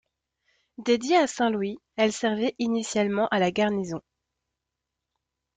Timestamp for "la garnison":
3.37-4.01